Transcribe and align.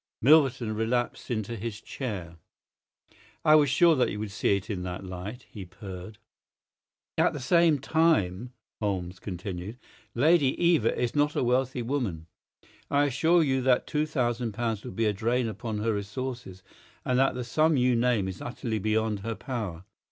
Milverton 0.19 0.73
relapsed 0.73 1.29
into 1.29 1.55
his 1.55 1.79
chair. 1.79 2.37
"I 3.45 3.53
was 3.53 3.69
sure 3.69 3.95
that 3.97 4.09
you 4.09 4.17
would 4.17 4.31
see 4.31 4.57
it 4.57 4.67
in 4.67 4.81
that 4.81 5.03
light," 5.05 5.45
he 5.47 5.63
purred. 5.63 6.17
"At 7.19 7.33
the 7.33 7.39
same 7.39 7.77
time," 7.77 8.51
Holmes 8.79 9.19
continued, 9.19 9.77
"Lady 10.15 10.59
Eva 10.59 10.99
is 10.99 11.13
not 11.15 11.35
a 11.35 11.43
wealthy 11.43 11.83
woman. 11.83 12.25
I 12.89 13.05
assure 13.05 13.43
you 13.43 13.61
that 13.61 13.85
two 13.85 14.07
thousand 14.07 14.53
pounds 14.53 14.83
would 14.83 14.95
be 14.95 15.05
a 15.05 15.13
drain 15.13 15.47
upon 15.47 15.77
her 15.77 15.93
resources, 15.93 16.63
and 17.05 17.19
that 17.19 17.35
the 17.35 17.43
sum 17.43 17.77
you 17.77 17.95
name 17.95 18.27
is 18.27 18.41
utterly 18.41 18.79
beyond 18.79 19.19
her 19.19 19.35
power. 19.35 19.83